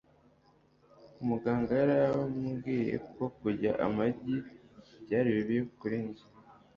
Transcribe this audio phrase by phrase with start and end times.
[1.21, 4.35] umuganga yambwiye ko kurya amagi
[5.05, 6.25] byari bibi kuri njye